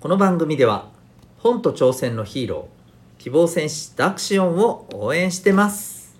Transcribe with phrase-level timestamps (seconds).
[0.00, 0.90] この番組では
[1.38, 6.14] 本と挑戦のヒーロー希望戦士ダクシオンを応援してます。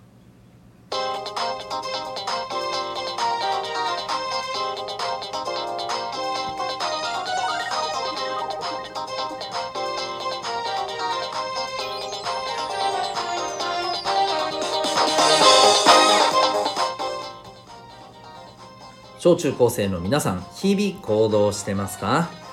[19.21, 22.48] 小中高生の皆さん日々行動してますか？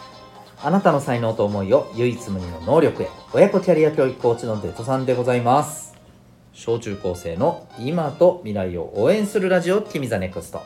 [0.66, 5.94] あなたの才能と思いを唯一無二の能力へ親子キャリア教育コーチのデトさんでございます。
[6.54, 10.64] 小中高生の今と未来を応援するラジオ君 THE NEXT。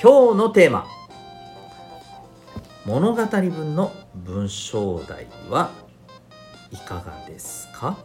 [0.00, 0.86] 今日のテーマ。
[2.84, 5.72] 物語文の文章題は
[6.70, 7.98] いかがですか？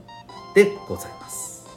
[0.55, 1.67] でございます。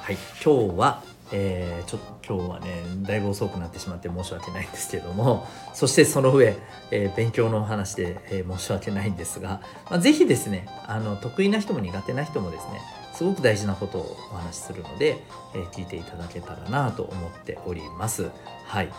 [0.00, 1.02] はい今日は
[1.36, 5.44] えー、ちょっと今日はねだいぶ遅くなってしまって申し訳ないんですけども
[5.74, 6.56] そしてその上、
[6.92, 12.80] えー、勉強のお話で、えー、申し訳ないんですが、まあ、ぜひですねあの得意な人も苦手な人もですね
[13.14, 15.22] すごく大事なことをお話しするので、
[15.54, 18.28] え、聞いていただけたらなと思っております。
[18.66, 18.90] はい、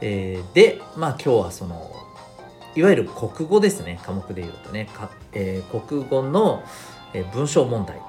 [0.00, 1.90] えー、でまあ今日はその
[2.76, 6.62] いわゆる国語ですね科目で言うとねか、え、国語の、
[7.12, 8.02] え、文章問題、うん、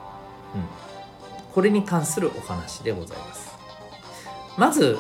[1.53, 3.46] これに関するお話でございます。
[4.58, 4.97] まず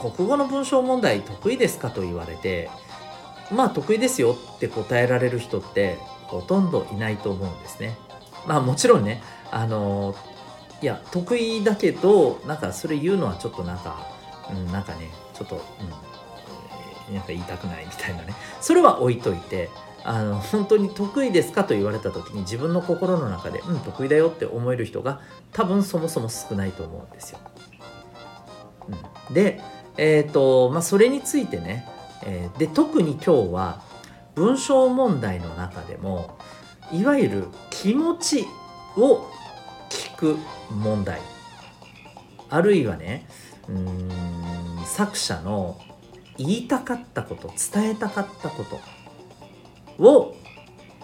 [0.00, 2.70] 国語の文章問題得意ですかと言われて
[3.50, 7.96] まあ得意ですよって答えられる人ってほとんどいないと思うんですね。
[8.46, 10.14] まあもちろんねあの
[10.80, 14.06] いや得意だけどなんかそれ言うのはちょっとなんか、
[14.50, 15.62] うん、なんかねちょっと、
[17.08, 19.68] うん、なんか言いたくないみたいなねそれは置いといて
[20.04, 25.20] あの本当に得意ですかと言われた時に自分の心の中でうん得意だよって思える人が
[25.52, 27.38] 多分そもそも少ないと思うんですよ。
[29.30, 29.60] で、
[29.96, 31.86] えーとまあ、それについてね、
[32.24, 33.82] えー、で特に今日は
[34.34, 36.38] 文章問題の中でも
[36.92, 38.46] いわゆる気持ち
[38.96, 39.26] を
[39.88, 40.36] 聞く
[40.70, 41.20] 問題。
[42.48, 43.26] あるいはね
[43.68, 44.10] うん
[44.84, 45.80] 作者の
[46.36, 48.80] 言いたかったこと伝えたかったこと。
[50.00, 50.34] を、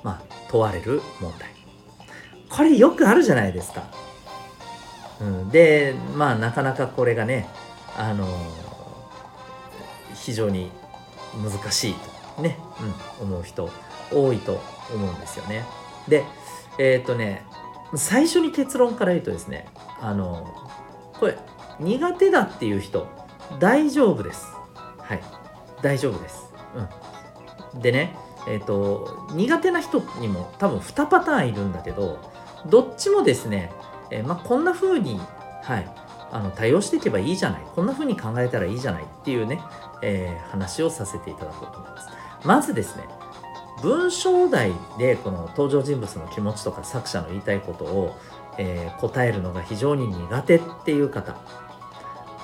[0.03, 1.51] まあ、問われる問題。
[2.49, 3.85] これよくあるじゃないですか。
[5.21, 7.49] うん、でまあなかなかこれがね
[7.97, 8.27] あの
[10.15, 10.71] 非常に
[11.43, 11.95] 難しい
[12.37, 12.59] とね、
[13.21, 13.71] うん、思う人
[14.13, 14.61] 多いと
[14.95, 15.65] 思うんですよね。
[16.09, 16.25] で
[16.79, 17.45] えっ、ー、とね
[17.95, 19.67] 最初に結論から言うとですね
[20.01, 20.47] あの
[21.19, 21.39] これ
[21.81, 23.07] 苦手だっていう人
[23.59, 24.47] 大丈夫です。
[24.99, 25.23] はい
[25.83, 26.53] 大丈夫です。
[27.75, 32.33] うん、でねえっ、ー、と苦手な人にも多分2パターンいるんだけど
[32.67, 33.73] どっちもですね、
[34.11, 35.21] えー、まあ、こんな風に
[35.63, 37.63] はいあの対応していけばいいじゃない。
[37.75, 39.61] こんな風に考えたらいいじゃないっていうね、
[40.03, 42.09] えー、話をさせていただこうと思います。
[42.45, 43.05] まずですね
[43.83, 48.17] 文章題でこの登場人物の気持ちとか作者の言いたいことを、
[48.59, 51.35] えー、答えるのが非常に苦手っていう方。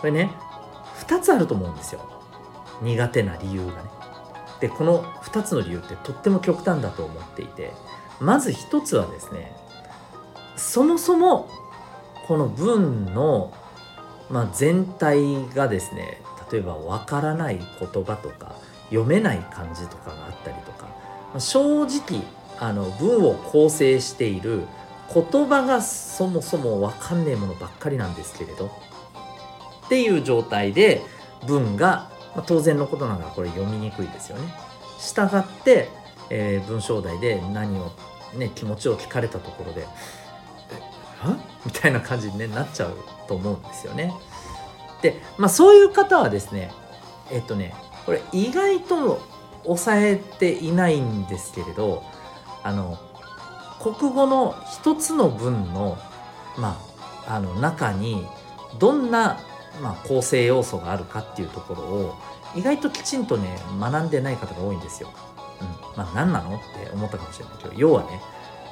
[0.00, 0.32] これね
[1.06, 2.00] 2つあると思うんですよ。
[2.82, 3.91] 苦手な理由がね。
[4.60, 7.72] でこの2つの理由ってとっても極端だと思っていて。
[8.22, 9.53] まず1つはですね
[10.56, 11.48] そもそも
[12.28, 13.53] この文の
[14.32, 18.54] まあ、全体がですね例えばわからない言葉とか
[18.87, 22.22] 読めない漢字とかがあったりとか、まあ、正直
[22.59, 24.62] あの文を構成している
[25.12, 28.71] 言葉がそもそもわかんねえものばっかりなんですけれど
[29.87, 31.03] っていう状態で
[31.47, 34.54] 文が、まあ、当然のことながらこれ読みにくいですよね。
[34.98, 35.88] したがって、
[36.31, 37.92] えー、文章題で何を、
[38.34, 39.87] ね、気持ちを聞かれたところで
[41.67, 42.97] みたいな感じに、ね、なっちゃう
[43.28, 44.15] と思うんですよね。
[45.03, 46.73] で、まあ、そういう方はですね
[47.31, 47.75] えっとね
[48.06, 49.21] これ意外と
[49.65, 52.03] 抑えていないんですけれど
[52.62, 52.99] あの
[53.81, 55.99] 国語の一つの文の,、
[56.56, 56.78] ま
[57.27, 58.27] あ、あの中に
[58.78, 59.41] どんな、
[59.81, 62.15] まあ、構成要素があるかっていうところを
[62.55, 65.11] 意外ときちんとね学んでない方が多いんですよ。
[65.61, 68.21] うん、まあ何なのって思ったかもしれないけど要はね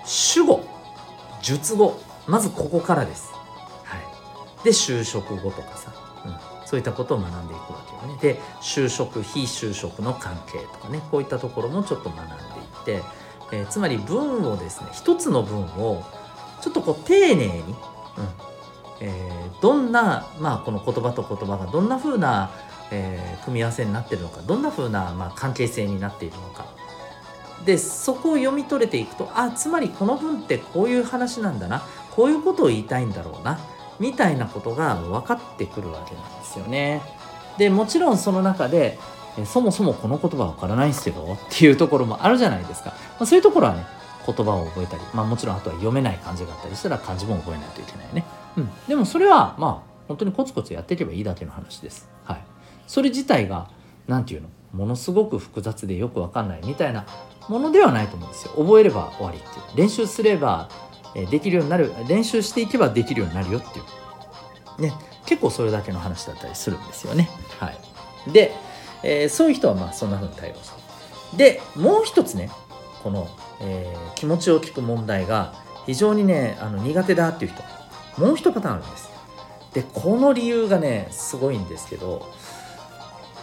[0.04, 0.64] 主語
[1.42, 1.98] 述語
[2.30, 3.32] まずここからです。
[3.84, 5.92] はい、で就職後とかさ、
[6.24, 8.18] うん、そういったことを学んでいくわけよね。
[8.20, 11.02] で就職非就職の関係とかね。
[11.10, 12.34] こういったところもちょっと学んで
[12.94, 13.02] いって、
[13.52, 16.04] えー、つまり文をですね一つの文を
[16.62, 17.74] ちょっとこう丁寧に、うん。
[19.00, 22.50] えー、どんな、まあ、この言葉と言葉がどんな風な、
[22.90, 26.66] えー、組み合わせになってるのかどんな風な、まあ、関係性になっているのか。
[27.64, 31.82] でそこを読み取れていくとあつまりこの文ってこういう話なんだな
[32.14, 33.58] こういうことを言いたいんだろうな
[33.98, 37.02] みたいなことが分かってくるわけなんですよね。
[37.58, 38.98] でもちろんその中で
[39.44, 43.84] そもそもこの言葉わからないんですけどっていうところもあるじゃないですか、まあ、そういうところはね
[44.26, 48.24] 言葉を覚えたり、まあ、もちろんあとは読めない漢字があったりしたら漢字も覚えないといけないね、
[48.56, 52.08] うん、でもそれはまあ本当にコツコツやっていけばいいだけの話です。
[52.24, 52.40] はい。
[52.88, 53.68] それ自体が
[54.08, 57.06] 何て言うのものすごく複雑でよくわかんないみたいな
[57.48, 58.54] ものではないと思うんですよ。
[58.56, 59.76] 覚えれば終わりっていう。
[59.76, 60.68] 練習すれば
[61.14, 63.82] できるようになる練習していけばできるようになるよってい
[64.78, 64.82] う。
[64.82, 64.92] ね
[65.26, 67.28] 結構それだけの話だったりするんですよね。
[67.58, 67.70] は
[68.26, 68.32] い。
[68.32, 68.52] で、
[69.02, 70.70] えー、そういう人はまあそんな風に対応し
[71.30, 72.50] てでもう一つね
[73.02, 73.28] この、
[73.60, 75.54] えー、気持ちを聞く問題が
[75.86, 77.62] 非常にねあの苦手だっていう人。
[78.20, 79.10] もう一パターンあるんです。
[79.72, 82.26] でこの理由がねすごいんですけど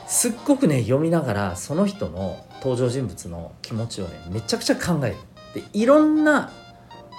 [0.07, 5.15] すっごくね読みながらその人の登場人物の気持ちをねめちゃくちゃ考える。
[5.53, 6.51] でいろんな、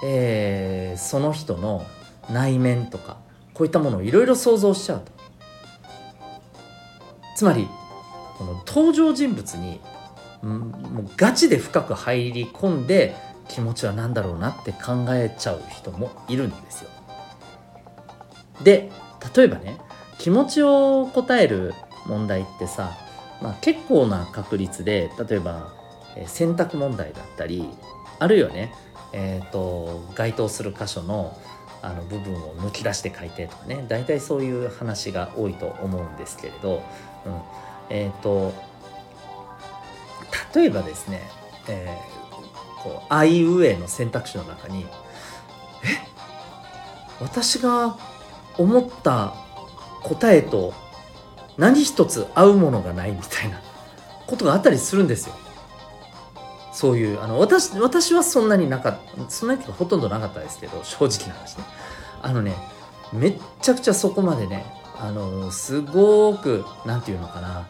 [0.03, 1.85] えー、その人の
[2.31, 3.17] 内面とか
[3.53, 5.11] こういったものをいろいろ想像しちゃうと
[7.35, 7.67] つまり
[8.37, 9.81] この登場人物に
[10.41, 13.15] もうガチで深く入り込んで
[13.49, 16.89] 気持ちは何だろうなって考えちゃう人もいるんですよ。
[18.63, 18.91] で
[19.35, 19.77] 例えばね
[20.17, 21.73] 気持ちを答える
[22.05, 22.91] 問題ってさ、
[23.41, 25.73] まあ、結構な確率で例えば、
[26.25, 27.69] 選択問題だったり
[28.19, 28.73] あるいはね、
[29.11, 31.37] えーと、該当する箇所の
[31.81, 33.85] あの部分を抜き出して書いてとかね。
[33.87, 36.83] 大体そういう話が多いと思うんですけれど、
[37.25, 37.41] うん、
[37.89, 38.53] えっ、ー、と
[40.53, 41.21] 例えばですね、
[41.69, 44.85] えー、こう「あいうえ」の選択肢の中に
[45.85, 46.05] 「え？
[47.21, 47.97] 私が
[48.57, 49.33] 思った
[50.03, 50.73] 答えと
[51.57, 53.61] 何一つ合うものがないみたいな
[54.27, 55.35] ことがあったりするんですよ。
[56.79, 61.65] そういうあの私私はそんなになかったそんなにほとんどなかったですけど正直な話ね。
[62.21, 62.55] あのね
[63.11, 64.65] めっちゃくちゃそこまでね
[64.97, 67.67] あのすごく何て言うのかな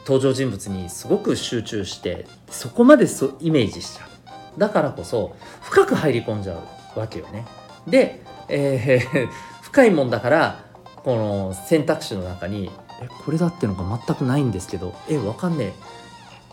[0.00, 4.60] 登場人物にすごく集中してそこまでそイメージしちゃう。
[4.60, 6.62] だからこそ深く入り込んじゃ
[6.94, 7.46] うわけよね。
[7.86, 9.28] で、えー、
[9.64, 10.64] 深いもんだから
[10.96, 12.70] この選択肢の中に
[13.00, 15.72] えこれだってのが全くないんですけどえわかんね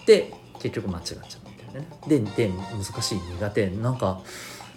[0.04, 0.06] え。
[0.06, 1.47] で結局間違っちゃう。
[2.08, 3.70] でで難しい苦手。
[3.70, 4.22] なんか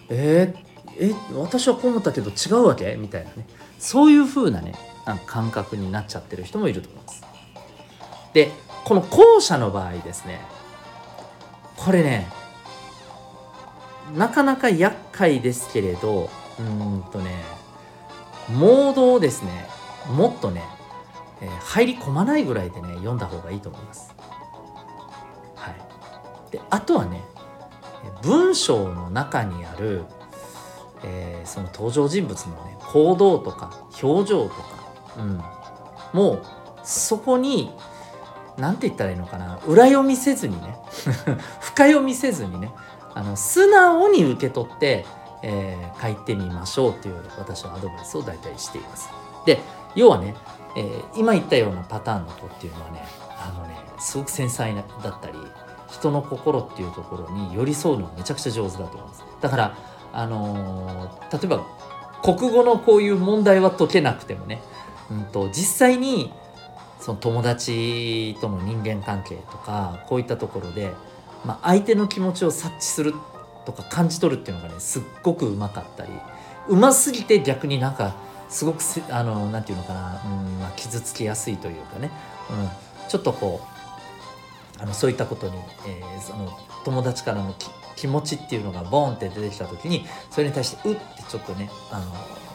[0.09, 2.97] えー、え私はこう思ったけど違うわけ？
[2.97, 3.47] みたいなね。
[3.79, 4.75] そういう風なね
[5.27, 7.23] 感覚になっちゃってる人もいると思います。
[8.35, 8.51] で
[8.85, 10.41] この後者の場合ですね。
[11.77, 12.29] これね
[14.15, 17.43] なかなか厄介ですけれどうんとね
[18.49, 19.69] モードをですね。
[20.15, 20.63] もっとね
[21.43, 24.15] えー、入り込まないぐらいでね読んだ方がいいと思います。
[26.51, 27.23] であとはね
[28.23, 30.05] 文章の中にある、
[31.05, 34.65] えー、その登場人物のね行動とか表情とか、
[35.19, 35.41] うん、
[36.13, 36.43] もう
[36.83, 37.71] そこに
[38.59, 40.77] 何て言ったらいいのかな裏読みせずにね
[41.61, 42.73] 深読みせずにね
[43.15, 45.07] あの素直に受け取って、
[45.43, 49.09] えー、書いてみましょうという私はアドバイスを大体しています。
[49.47, 49.61] で
[49.95, 50.35] 要はね
[50.77, 53.05] えー、今言ったようなパターンの子っていうのはね
[53.39, 55.39] あのねすごく繊細だったり
[55.91, 59.25] 人の心っていうところに寄り添うのがめちゃくちゃ上手だと思います。
[59.41, 59.77] だから
[60.13, 61.65] あのー、例えば
[62.23, 64.61] 国語のこういう問題は解けなくてもね、
[65.11, 66.33] うんと、実際に
[67.01, 70.93] その友達との人間関係とかこういったところで、
[71.45, 73.15] まあ、相手の気持ちを察知する
[73.65, 76.13] とか感じ取るっていうのがねすっごくうまかったり
[76.69, 78.15] うますぎて逆になんか
[78.49, 82.11] すごくあのなんていうのかな、うんまあ、傷つきやすいというかね、
[82.51, 83.80] うん、ちょっとこう
[84.81, 85.57] あのそういったことに、
[85.87, 87.55] えー、その友達からの
[87.97, 92.07] 気持ちっていうのがボーンって出てきた時にそれに対してうってちょっとねあの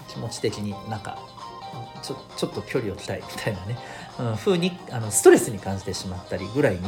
[0.07, 1.19] 気持ち的になんか
[2.01, 3.77] ちょちょっと距離を置きたいみたいなね、
[4.19, 6.81] うん、風にあのストレスに感じてしまったりぐらいに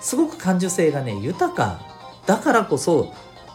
[0.00, 1.80] すごく感受性がね豊か
[2.26, 3.12] だからこそ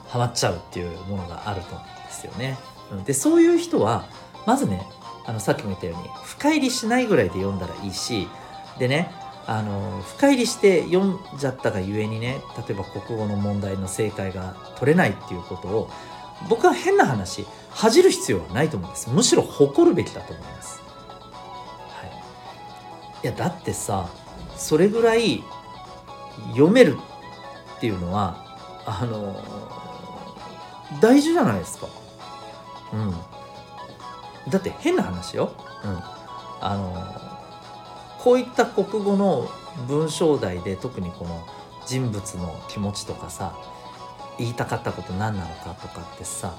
[0.07, 2.57] ハマっちゃうっていうものがあると思うんですよね。
[3.05, 4.07] でそういう人は
[4.45, 4.81] まずね
[5.25, 8.27] あのさっきも言ったように深入りしないぐらいで読んだらいいし
[8.79, 9.11] でね
[9.51, 15.89] あの深入りして読んじゃったがゆえにね例えば国語の問題の正解が取れないっていうことを
[16.47, 19.09] 僕は変な話恥じる必要はないと思うんです。
[19.09, 20.79] むしろ誇るべきだと思います、
[21.89, 22.05] は
[23.23, 24.07] い、いやだってさ
[24.55, 25.43] それぐらい
[26.51, 26.99] 読める
[27.77, 28.45] っていうのは
[28.85, 29.43] あの
[31.01, 31.87] 大事じゃないですか。
[32.93, 33.15] うん。
[34.51, 35.53] だって変な話よ、
[35.83, 35.99] うん、
[36.61, 37.28] あの
[38.19, 39.49] こういった国語の
[39.87, 41.45] 文章題で特にこの
[41.85, 43.57] 人物の気持ちとかさ
[44.37, 46.53] 言いたかったこと何なのかとかってさ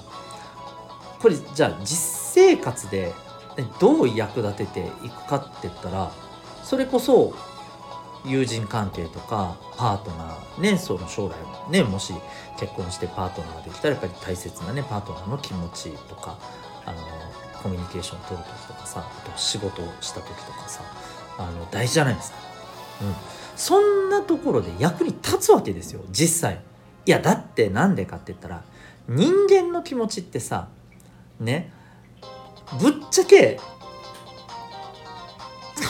[1.21, 3.13] これじゃあ実生活で
[3.79, 6.11] どう役立てていくかって言ったら
[6.63, 7.33] それこそ
[8.25, 11.35] 友人関係とかパートナーねその将来
[11.71, 12.13] ねもし
[12.59, 16.37] 結婚してパートナーできたらやっぱり大切なねパートナーの気持ちとか
[16.85, 16.97] あの
[17.61, 20.81] コミュニケーション取る時とかさあと仕事をした時とかさ
[21.47, 22.37] あの大事じゃないですか。
[23.01, 23.15] うん、
[23.55, 26.61] そんなところで役に立つわけですよ実際。
[27.05, 28.63] いやだってなんでかって言ったら
[29.07, 30.67] 人間の気持ちってさ
[31.39, 31.71] ね
[32.79, 33.59] ぶっちゃけ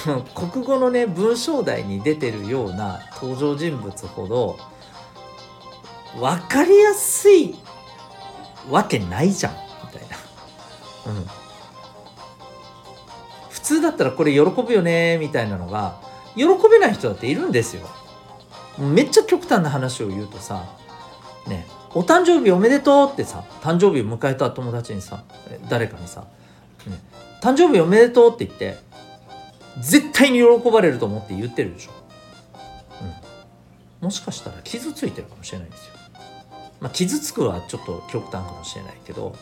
[0.33, 4.57] 国語のね文章題に出てるような登場人物ほど
[6.17, 7.55] 分かりやすい
[8.69, 9.53] わけないじゃん
[9.93, 10.17] みたいな。
[11.07, 11.40] うん。
[13.81, 15.99] だったらこれ喜ぶよねみたいなのが
[16.35, 17.87] 喜べない人だっているんですよ。
[18.77, 20.65] めっちゃ極端な話を言うとさ
[21.47, 25.23] ねお誕生日おめでとうってさ誕生日を迎えた友達にさ
[25.69, 26.25] 誰かにさ、
[26.87, 26.99] ね、
[27.41, 28.77] 誕生日おめでとうって言って
[29.79, 31.91] 絶対に喜ばれると思って言ってるでしょ、
[34.01, 35.93] うん、もしかしたら傷ついてるかもしれないんですよ。
[36.79, 39.35] まあ傷つくはちょっと極端かもしれないけど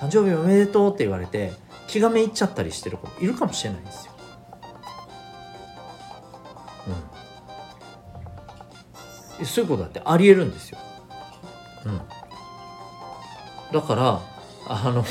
[0.00, 1.52] 誕生日おめでとうって言われて
[1.90, 4.12] 気がめいっちゃったりしてる子いるかもしれないんですよ。
[9.40, 9.46] うん。
[9.46, 10.78] そういうことだってありえるんですよ。
[11.86, 12.00] うん。
[13.72, 14.20] だから
[14.68, 15.04] あの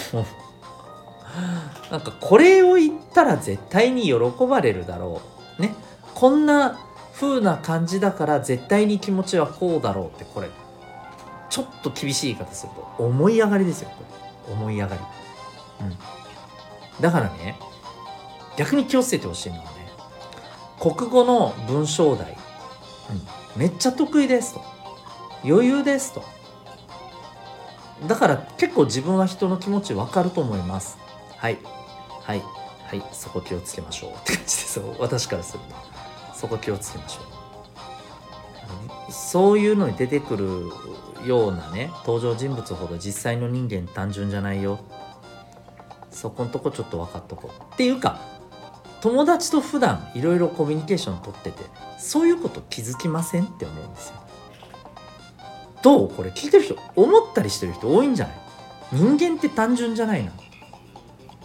[1.92, 4.14] なんかこれを言ったら絶対に喜
[4.50, 5.22] ばれるだろ
[5.60, 5.62] う。
[5.62, 5.76] ね。
[6.16, 6.80] こんな
[7.14, 10.50] 風な感じだから絶対に気持ちはこうだろうってこれ。
[11.50, 13.90] ちょっと厳しい言い方すると思い上がりですよ
[14.48, 15.02] 思い上がり。
[15.82, 16.19] うん。
[17.02, 17.58] だからね
[18.58, 19.70] 逆に気をつけてほしいのはね
[20.80, 22.38] 国語の文章題、
[23.56, 24.64] うん、めっちゃ得意ですと。
[25.44, 26.24] 余裕ですと。
[28.08, 30.98] だから結構自分は人の気持ち分かると思います。
[31.36, 31.58] はい。
[32.22, 32.44] はい。
[32.86, 33.04] はい。
[33.12, 34.12] そこ気をつけましょう。
[34.12, 35.76] って感じです私からすると。
[36.36, 37.40] そこ気をつけましょう。
[39.12, 44.80] そういうのに出てくるようなね登場人物ほど実際の人間単純じゃないよ
[46.20, 47.74] そこんとこちょっと分かっとこう。
[47.74, 48.20] っていうか
[49.02, 51.64] 友達と普段いろいろコミュニケーション取ってて
[51.98, 54.16] そういうこと気づきませんって思うんですよ。
[55.82, 58.36] どうこれ聞いてる人思ったりしてる人多いんじゃない？
[58.92, 60.32] 人間って単純じゃないな。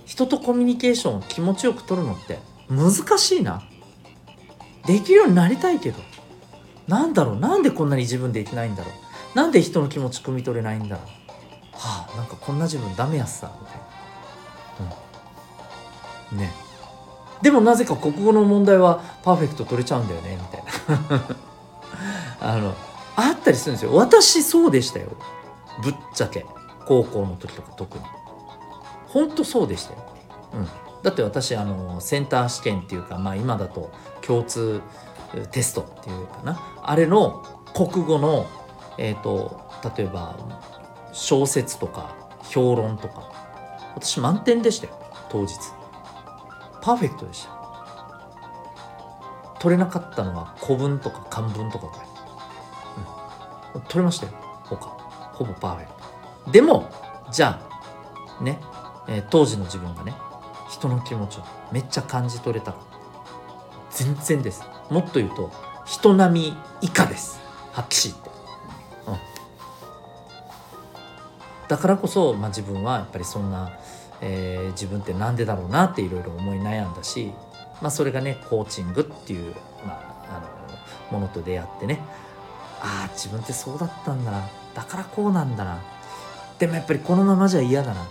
[0.06, 3.62] 人とコミュニケーションを気持ちよく取るのって難しいな。
[4.86, 6.00] できるようになりたいけど。
[6.88, 7.36] なんだろう？
[7.36, 9.36] なんでこんなに自分できないんだろう？
[9.36, 11.06] なんで人の気持ち汲み取れないんだろう？
[11.76, 13.93] はあなんかこんな自分ダメやっさみたいな。
[16.32, 16.38] うん。
[16.38, 16.52] ね。
[17.42, 20.64] でもなぜか国語の問題はパーフェクト取れちゃうんだよねみたい
[21.10, 21.24] な。
[22.40, 22.74] あの
[23.16, 23.94] あったりするんですよ。
[23.94, 25.08] 私そうでしたよ。
[25.82, 26.46] ぶっちゃけ。
[26.86, 28.04] 高校の時とか特に。
[29.06, 29.98] ほんとそうでしたよ、
[30.54, 30.68] うん、
[31.02, 34.82] だって私あのセンター試験っていうかまあ今だと共通
[35.52, 36.60] テストっていうかな。
[36.82, 38.46] あれの国語の
[38.98, 39.60] えっ、ー、と
[39.96, 40.36] 例えば
[41.12, 43.43] 小説とか評論とか。
[43.94, 44.98] 私満点でしたよ
[45.28, 45.54] 当日。
[46.80, 47.54] パーフェクトでした。
[49.58, 52.06] 取れなかったのは古文とか漢文とかぐらい
[53.88, 54.32] 取れましたよ
[54.64, 54.86] 他。
[55.32, 55.92] ほぼパーフェク
[56.44, 56.50] ト。
[56.50, 56.90] でも
[57.30, 57.58] じゃ
[58.40, 58.60] あね、
[59.08, 60.14] えー、当時の自分がね
[60.68, 62.74] 人の気持ちをめっちゃ感じ取れた
[63.90, 64.62] 全然です。
[64.90, 65.50] もっと言うと
[65.86, 67.40] 人並み以下です。
[67.72, 68.30] はっきり言って、
[71.74, 73.76] だからこそ、まあ、自分はやっぱりそんな、
[74.20, 77.32] えー、自分って何でだろうなっていろいろ思い悩んだし、
[77.82, 79.94] まあ、それがねコーチングっていう、ま
[80.30, 80.40] あ、
[81.10, 81.98] あのものと出会ってね
[82.80, 85.82] ああ自分ってそうだったんだなだからこうなんだな
[86.60, 88.06] でもやっぱりこのままじゃ嫌だな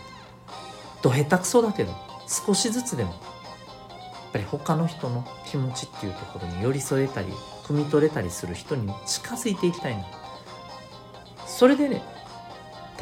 [1.01, 1.93] ど下手くそだけど
[2.27, 3.21] 少しずつでもやっ
[4.33, 7.31] ぱり他の人の気持ちっていうところに寄り添えたり
[7.63, 10.03] 汲み取れたりする人に近づいていきたいな。
[11.47, 12.03] それでね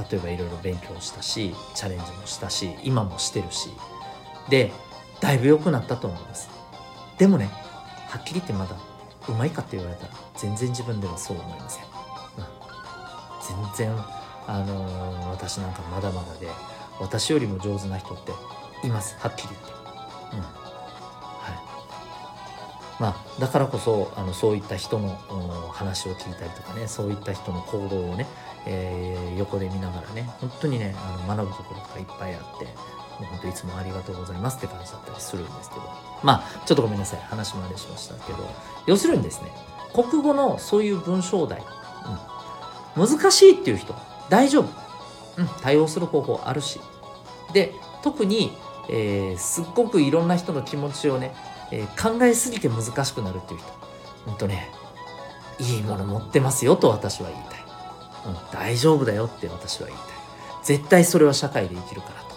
[0.09, 3.69] 例えばいろいろ勉強したしチャレンジもしたし今もしてるし
[4.49, 4.71] で
[5.19, 6.49] だいぶ良くなったと思います。
[7.17, 7.49] でもね
[8.09, 8.75] はっきり言ってまだ
[9.29, 14.03] うまいかって言われたら全然自分ではそう思いません、うん、全然
[14.47, 16.47] あのー、私なんかまだまだで
[16.99, 18.31] 私よりも上手な人って
[18.85, 19.15] います。
[19.19, 19.71] はっきり言って、
[20.33, 20.41] うん。
[20.41, 20.47] は
[22.99, 23.01] い。
[23.01, 25.09] まあ、だからこそあのそういった人の
[25.71, 28.27] 話を聞いたりとかねそういった人の行動をね、
[28.65, 32.71] えー、横で見ながらね本当にねあの学ぶところとかいっぱいあっても
[33.21, 35.81] う本当いつもありがとうございますって感じだったりするんですけど。
[36.23, 37.19] まあちょっとごめんなさい。
[37.21, 38.39] 話までしましたけど。
[38.85, 39.51] 要するにですね
[39.93, 41.63] 国語のそういう文章題、
[42.95, 43.93] うん、難しいっていう人
[44.29, 44.69] 大丈夫、
[45.37, 46.79] うん、対応する方法あるし。
[47.53, 48.57] で特に、
[48.89, 51.35] えー、すっごくいろんな人の気持ちをね、
[51.71, 53.67] えー、考えすぎて難しくなるっていう人。
[54.27, 54.69] うんとね
[55.59, 57.60] いいもの持ってますよと私は言いたい、
[58.25, 60.07] うん、大丈夫だよって私は言いたい。
[60.63, 62.35] 絶対それは社会で生きるからと、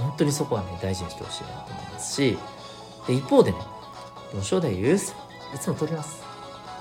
[0.00, 2.38] うん、本当にそこはね大事にしてほしいなと思いますし。
[3.06, 3.58] で一方でね
[4.32, 5.14] 文章題余裕です
[5.54, 6.22] いつも取ります。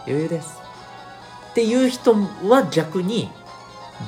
[0.05, 0.59] 余裕です。
[1.51, 2.15] っていう人
[2.47, 3.29] は逆に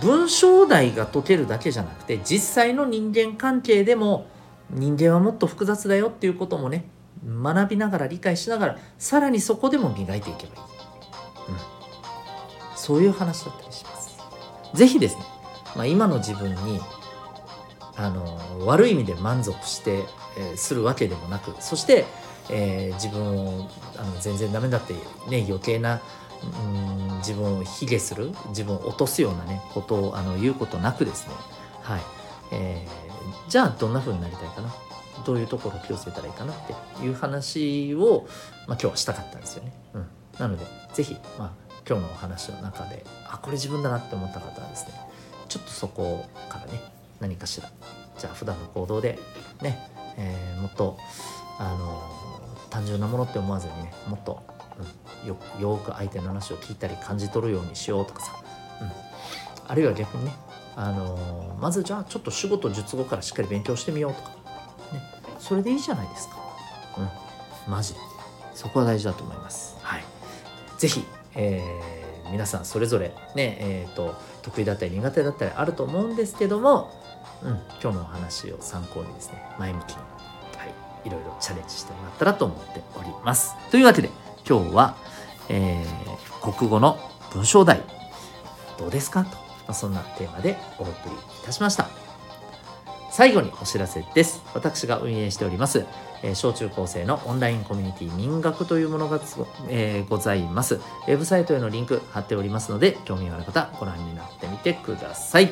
[0.01, 4.27] 文章題が解けるだけじゃなくて実際の人間関係でも
[4.69, 6.89] 人間はもっと複雑だよっていうこともね
[7.25, 10.61] 学びながら理解しながらさらにそこでも磨いていけばいい、
[12.87, 14.17] そういう話だったりします。
[14.73, 15.23] 是非ですね、
[15.75, 16.79] まあ、今の自分に
[17.97, 20.05] あの悪い意味で満足して、
[20.37, 22.05] えー、するわけでもなくそして、
[22.49, 24.93] えー、自分をあの全然ダメだって
[25.29, 25.99] ね余計な
[26.63, 26.67] う
[27.13, 31.33] ん自分を卑下する自分を落とすようなねことをあの言うことなくですね
[31.81, 32.01] はい、
[32.53, 34.73] えー、じゃあどんな風になりたいかな？
[35.25, 36.53] どういうところを気をつけたらいいかな？
[36.53, 38.27] っていう話を、
[38.67, 39.73] まあ、今日はしたかったんですよね。
[39.95, 40.07] うん、
[40.39, 40.63] なので
[40.93, 44.93] 是非、まあ、今日のお話の中であこれ自分だなって思った方はですね
[45.47, 46.81] ちょっとそこからね
[47.19, 47.69] 何かしら
[48.17, 49.17] じゃあ普段の行動で
[49.61, 50.97] ね、えー、もっと
[51.59, 52.01] あの
[52.69, 54.43] 単純なものって思わずにねもっと、
[55.23, 58.33] うん、よよく相手の話を聞いたり感じ取るようにしようとかさ、
[58.81, 58.91] うん、
[59.67, 60.33] あるいは逆にね
[60.75, 64.37] あのまずじゃあちょっと仕事術後からしっかり勉強してみようとかね
[65.39, 66.35] それでいいじゃないですか。
[66.97, 67.71] うん。
[67.71, 67.99] マジで。
[68.53, 69.77] そこは大事だと思います。
[69.81, 70.03] はい。
[70.77, 71.05] 是非、
[71.37, 76.91] えー、皆さんそれぞれねえーと、得意だったり苦手だったりあると思うんですけども、
[77.43, 77.51] うん、
[77.81, 79.97] 今日のお話を参考にですね前向きに、
[80.57, 80.65] は
[81.05, 83.55] い、いろいろチャレンジしてもらったらと思っております。
[83.71, 84.09] というわけで
[84.49, 84.97] 今日は、
[85.47, 86.97] えー、国語の
[87.31, 87.81] 文章題
[88.77, 89.23] どうですか？
[89.23, 92.06] と、まあ、そんなテーマでお送りいたしました。
[93.17, 94.43] 最後にお知らせです。
[94.53, 95.87] 私が運営しております、
[96.21, 99.19] えー、小中高生のオンラインコミュニティ民学というものが、
[99.69, 100.75] えー、ございます。
[100.75, 105.51] ウェブサイトへのリンク貼っておりますので、興味がある方、ご覧になってみてください。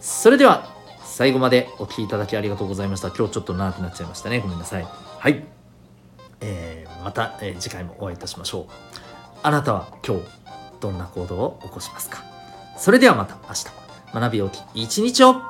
[0.00, 0.68] それでは、
[1.02, 3.08] 最後までお聴きいただきありがとうございました。
[3.08, 4.38] 今日ちょっと長くなっちゃいましたね。
[4.38, 4.86] ごめんなさい。
[5.18, 5.42] はい。
[6.40, 8.64] えー、また、え次回もお会いいたしましょう。
[9.42, 10.22] あなたは今日、
[10.78, 12.22] どんな行動を起こしますか？
[12.78, 13.66] それではまた明日、
[14.20, 15.42] 学びおき一日を